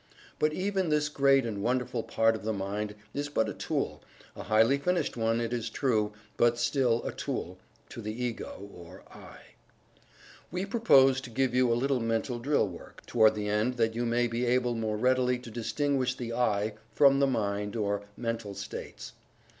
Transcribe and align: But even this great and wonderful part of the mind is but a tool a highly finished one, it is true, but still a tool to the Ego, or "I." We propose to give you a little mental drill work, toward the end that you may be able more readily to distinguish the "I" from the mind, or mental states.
But 0.39 0.51
even 0.53 0.89
this 0.89 1.09
great 1.09 1.45
and 1.45 1.61
wonderful 1.61 2.01
part 2.01 2.35
of 2.35 2.43
the 2.43 2.53
mind 2.53 2.95
is 3.13 3.29
but 3.29 3.47
a 3.47 3.53
tool 3.53 4.01
a 4.35 4.41
highly 4.41 4.79
finished 4.79 5.15
one, 5.15 5.39
it 5.39 5.53
is 5.53 5.69
true, 5.69 6.11
but 6.37 6.57
still 6.57 7.03
a 7.03 7.11
tool 7.11 7.59
to 7.89 8.01
the 8.01 8.11
Ego, 8.25 8.67
or 8.73 9.03
"I." 9.11 9.37
We 10.49 10.65
propose 10.65 11.21
to 11.21 11.29
give 11.29 11.53
you 11.53 11.71
a 11.71 11.75
little 11.77 11.99
mental 11.99 12.39
drill 12.39 12.67
work, 12.67 13.03
toward 13.05 13.35
the 13.35 13.47
end 13.47 13.75
that 13.77 13.93
you 13.93 14.07
may 14.07 14.25
be 14.25 14.43
able 14.47 14.73
more 14.73 14.97
readily 14.97 15.37
to 15.37 15.51
distinguish 15.51 16.15
the 16.17 16.33
"I" 16.33 16.73
from 16.91 17.19
the 17.19 17.27
mind, 17.27 17.75
or 17.75 18.01
mental 18.17 18.55
states. 18.55 19.13